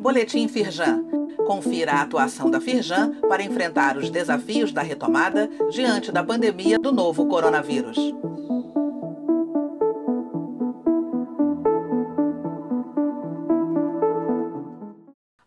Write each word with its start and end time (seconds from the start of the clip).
Boletim 0.00 0.48
Firjan. 0.48 1.04
Confira 1.46 1.92
a 1.92 2.02
atuação 2.02 2.50
da 2.50 2.60
Firjan 2.60 3.12
para 3.28 3.42
enfrentar 3.42 3.96
os 3.96 4.08
desafios 4.08 4.72
da 4.72 4.82
retomada 4.82 5.48
diante 5.70 6.10
da 6.10 6.24
pandemia 6.24 6.78
do 6.78 6.92
novo 6.92 7.26
coronavírus. 7.26 7.96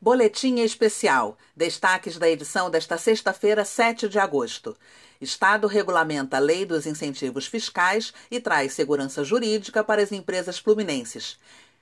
Boletim 0.09 0.61
especial. 0.61 1.37
Destaques 1.55 2.17
da 2.17 2.27
edição 2.27 2.67
desta 2.67 2.97
sexta-feira, 2.97 3.63
7 3.63 4.09
de 4.09 4.17
agosto. 4.17 4.75
Estado 5.21 5.67
regulamenta 5.67 6.37
a 6.37 6.39
lei 6.39 6.65
dos 6.65 6.87
incentivos 6.87 7.45
fiscais 7.45 8.11
e 8.31 8.39
traz 8.39 8.73
segurança 8.73 9.23
jurídica 9.23 9.83
para 9.83 10.01
as 10.01 10.11
empresas 10.11 10.57
fluminenses. 10.57 11.37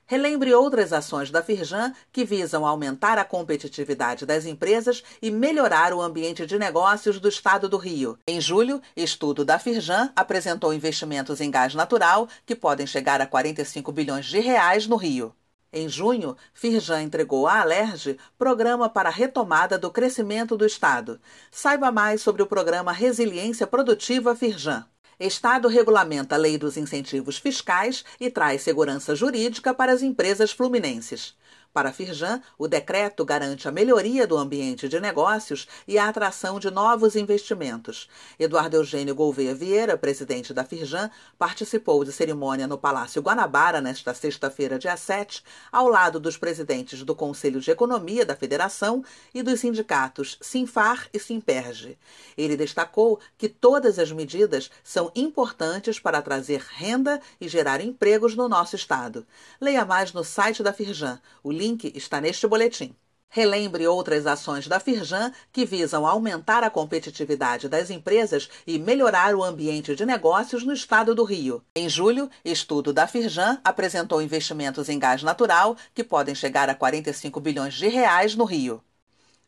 Relembre 0.05 0.54
outras 0.54 0.92
ações 0.92 1.32
da 1.32 1.42
Firjan 1.42 1.93
que 2.11 2.25
visam 2.25 2.66
aumentar 2.66 3.18
a 3.18 3.24
competitividade 3.24 4.25
das 4.25 4.46
empresas 4.46 5.02
e 5.21 5.32
melhorar 5.32 5.94
o 5.94 6.02
ambiente 6.02 6.46
de 6.46 6.60
negócios 6.60 7.21
do 7.21 7.30
estado 7.30 7.69
do 7.69 7.78
Rio. 7.78 8.19
Em 8.28 8.41
julho, 8.41 8.82
estudo 8.94 9.46
da 9.46 9.57
Firjan 9.57 10.11
apresentou 10.14 10.74
investimentos 10.74 11.39
em 11.39 11.50
gás 11.50 11.74
natural 11.74 12.28
que 12.46 12.57
podem 12.57 12.86
chegar 12.86 13.21
a 13.21 13.25
45 13.25 13.89
bilhões 13.94 14.25
de 14.25 14.41
reais 14.41 14.86
no 14.86 14.97
Rio. 14.97 15.33
Em 15.71 15.89
junho, 15.89 16.36
Firjan 16.54 17.02
entregou 17.02 17.46
à 17.46 17.60
Alerj 17.60 18.18
programa 18.38 18.89
para 18.89 19.10
a 19.10 19.12
retomada 19.12 19.78
do 19.78 19.92
crescimento 19.92 20.56
do 20.56 20.66
Estado. 20.66 21.20
Saiba 21.52 21.92
mais 21.92 22.21
sobre 22.21 22.42
o 22.42 22.48
programa 22.48 22.94
Resiliência 22.94 23.68
Produtiva 23.68 24.34
Firjan. 24.34 24.86
Estado 25.20 25.68
regulamenta 25.68 26.36
a 26.36 26.38
lei 26.38 26.58
dos 26.58 26.78
incentivos 26.78 27.38
fiscais 27.38 28.06
e 28.20 28.30
traz 28.30 28.61
segurança 28.61 29.16
jurídica 29.16 29.74
para 29.74 29.92
as 29.92 30.02
empresas 30.02 30.52
fluminenses. 30.52 31.36
Para 31.74 31.92
Firjan, 31.92 32.41
o 32.58 32.67
decreto 32.67 33.23
garante 33.23 33.67
a 33.67 33.72
melhoria 33.72 34.25
do 34.25 34.38
ambiente 34.38 34.89
de 34.89 35.00
negócios 35.00 35.67
e 35.88 35.97
a 35.97 36.09
atração 36.09 36.59
de 36.59 36.72
novos 36.72 37.16
investimentos. 37.16 38.09
Eduardo 38.39 38.78
Eugênio 38.78 39.14
Gouveia 39.14 39.53
Vieira, 39.53 39.97
presidente 39.97 40.53
da 40.53 40.64
Firjan, 40.64 41.11
participou 41.38 42.03
de 42.03 42.11
cerimônia 42.11 42.67
no 42.67 42.78
Palácio 42.78 43.22
Guanabara 43.22 43.80
nesta 43.80 44.14
sexta-feira, 44.14 44.80
dia 44.80 44.97
7, 44.97 45.44
ao 45.72 45.88
lado 45.88 46.19
dos 46.19 46.38
presidentes 46.38 47.03
do 47.03 47.16
Conselho 47.16 47.59
de 47.59 47.69
Economia 47.69 48.25
da 48.25 48.36
Federação 48.36 49.03
e 49.34 49.44
dos 49.44 49.59
sindicatos 49.59 50.38
Sinfar 50.41 51.08
e 51.13 51.19
Simperge. 51.19 51.97
Ele 52.38 52.58
destacou 52.58 53.19
que 53.38 53.47
todas 53.47 54.00
as 54.00 54.11
medidas 54.11 54.72
são 54.84 55.11
importantes 55.16 56.00
para 56.00 56.22
trazer 56.22 56.63
renda 56.69 57.22
e 57.39 57.47
gerar 57.47 57.81
empregos 57.81 58.36
no 58.36 58.47
nosso 58.50 58.75
estado. 58.75 59.25
Leia 59.61 59.86
mais 59.86 60.13
no 60.13 60.23
site 60.23 60.63
da 60.63 60.73
Firjan. 60.73 61.19
O 61.44 61.52
link 61.52 61.66
link 61.67 61.91
está 61.95 62.21
neste 62.21 62.47
boletim. 62.47 62.95
Relembre 63.29 63.85
outras 63.85 64.25
ações 64.25 64.67
da 64.67 64.79
Firjan 64.79 65.33
que 65.51 65.65
visam 65.65 66.07
aumentar 66.07 66.63
a 66.63 66.69
competitividade 66.69 67.67
das 67.67 67.89
empresas 67.89 68.49
e 68.65 68.79
melhorar 68.79 69.35
o 69.35 69.43
ambiente 69.43 69.93
de 69.93 70.05
negócios 70.05 70.63
no 70.63 70.71
estado 70.71 71.13
do 71.13 71.25
Rio. 71.25 71.61
Em 71.75 71.89
julho, 71.89 72.29
estudo 72.45 72.93
da 72.93 73.05
Firjan 73.05 73.59
apresentou 73.65 74.21
investimentos 74.21 74.88
em 74.88 74.97
gás 74.97 75.23
natural 75.23 75.75
que 75.93 76.05
podem 76.05 76.33
chegar 76.33 76.69
a 76.69 76.75
45 76.75 77.38
bilhões 77.41 77.73
de 77.73 77.89
reais 77.89 78.33
no 78.33 78.45
Rio. 78.45 78.81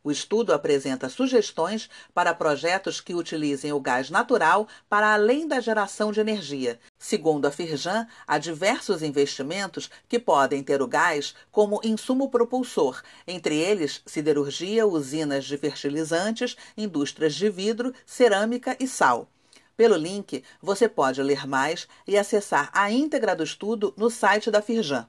O 0.01 0.11
estudo 0.11 0.53
apresenta 0.53 1.09
sugestões 1.09 1.89
para 2.13 2.33
projetos 2.33 3.01
que 3.01 3.13
utilizem 3.13 3.73
o 3.73 3.81
gás 3.81 4.09
natural 4.09 4.65
para 4.87 5.13
além 5.13 5.45
da 5.45 5.59
geração 5.59 6.09
de 6.11 6.21
energia. 6.21 6.79
Segundo 6.97 7.45
a 7.45 7.51
Firjan, 7.51 8.07
há 8.25 8.37
diversos 8.37 9.03
investimentos 9.03 9.89
que 10.07 10.17
podem 10.17 10.63
ter 10.63 10.81
o 10.81 10.87
gás 10.87 11.35
como 11.51 11.81
insumo 11.83 12.29
propulsor, 12.29 13.01
entre 13.27 13.57
eles 13.57 14.01
siderurgia, 14.05 14.87
usinas 14.87 15.43
de 15.43 15.57
fertilizantes, 15.57 16.55
indústrias 16.77 17.35
de 17.35 17.49
vidro, 17.49 17.93
cerâmica 18.05 18.77
e 18.79 18.87
sal. 18.87 19.29
Pelo 19.75 19.97
link, 19.97 20.43
você 20.61 20.87
pode 20.87 21.21
ler 21.21 21.45
mais 21.45 21.87
e 22.07 22.17
acessar 22.17 22.69
a 22.73 22.89
íntegra 22.89 23.35
do 23.35 23.43
estudo 23.43 23.93
no 23.97 24.09
site 24.09 24.49
da 24.49 24.61
Firjan. 24.61 25.07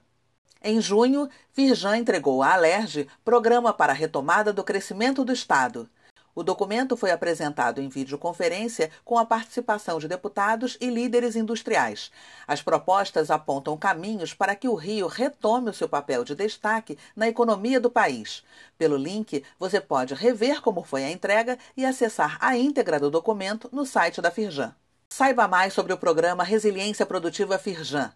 Em 0.63 0.79
junho, 0.79 1.27
Firjan 1.51 1.97
entregou 1.97 2.43
à 2.43 2.53
Alerj 2.53 3.07
Programa 3.25 3.73
para 3.73 3.93
a 3.93 3.95
Retomada 3.95 4.53
do 4.53 4.63
Crescimento 4.63 5.25
do 5.25 5.33
Estado. 5.33 5.89
O 6.35 6.43
documento 6.43 6.95
foi 6.95 7.09
apresentado 7.09 7.81
em 7.81 7.89
videoconferência 7.89 8.91
com 9.03 9.17
a 9.17 9.25
participação 9.25 9.97
de 9.97 10.07
deputados 10.07 10.77
e 10.79 10.87
líderes 10.87 11.35
industriais. 11.35 12.11
As 12.47 12.61
propostas 12.61 13.31
apontam 13.31 13.75
caminhos 13.75 14.35
para 14.35 14.55
que 14.55 14.67
o 14.67 14.75
Rio 14.75 15.07
retome 15.07 15.71
o 15.71 15.73
seu 15.73 15.89
papel 15.89 16.23
de 16.23 16.35
destaque 16.35 16.95
na 17.15 17.27
economia 17.27 17.79
do 17.79 17.89
país. 17.89 18.43
Pelo 18.77 18.97
link, 18.97 19.43
você 19.57 19.81
pode 19.81 20.13
rever 20.13 20.61
como 20.61 20.83
foi 20.83 21.03
a 21.03 21.11
entrega 21.11 21.57
e 21.75 21.83
acessar 21.83 22.37
a 22.39 22.55
íntegra 22.55 22.99
do 22.99 23.09
documento 23.09 23.67
no 23.73 23.83
site 23.83 24.21
da 24.21 24.29
Firjan. 24.29 24.75
Saiba 25.09 25.47
mais 25.47 25.73
sobre 25.73 25.91
o 25.91 25.97
programa 25.97 26.43
Resiliência 26.43 27.05
Produtiva 27.05 27.57
Firjan. 27.57 28.13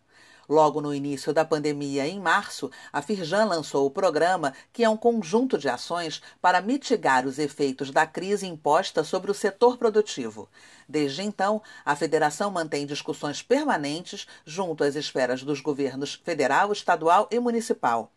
Logo 0.47 0.79
no 0.79 0.93
início 0.93 1.33
da 1.33 1.43
pandemia, 1.43 2.07
em 2.07 2.19
março, 2.19 2.69
a 2.93 3.01
Firjan 3.01 3.45
lançou 3.45 3.85
o 3.85 3.89
programa, 3.89 4.53
que 4.71 4.83
é 4.83 4.89
um 4.89 4.95
conjunto 4.95 5.57
de 5.57 5.67
ações 5.67 6.21
para 6.39 6.61
mitigar 6.61 7.25
os 7.25 7.39
efeitos 7.39 7.89
da 7.89 8.05
crise 8.05 8.45
imposta 8.45 9.03
sobre 9.03 9.31
o 9.31 9.33
setor 9.33 9.77
produtivo. 9.77 10.47
Desde 10.87 11.23
então, 11.23 11.61
a 11.83 11.95
federação 11.95 12.51
mantém 12.51 12.85
discussões 12.85 13.41
permanentes 13.41 14.27
junto 14.45 14.83
às 14.83 14.95
esferas 14.95 15.41
dos 15.41 15.61
governos 15.61 16.13
federal, 16.13 16.71
estadual 16.71 17.27
e 17.31 17.39
municipal. 17.39 18.11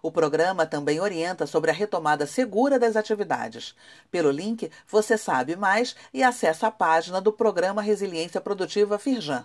O 0.00 0.10
programa 0.10 0.66
também 0.66 1.00
orienta 1.00 1.46
sobre 1.46 1.70
a 1.70 1.74
retomada 1.74 2.26
segura 2.26 2.78
das 2.78 2.96
atividades. 2.96 3.74
Pelo 4.10 4.30
link, 4.30 4.70
você 4.86 5.16
sabe 5.16 5.54
mais 5.54 5.94
e 6.12 6.22
acessa 6.22 6.68
a 6.68 6.72
página 6.72 7.20
do 7.20 7.32
Programa 7.32 7.82
Resiliência 7.82 8.40
Produtiva 8.40 8.98
Firjan. 8.98 9.44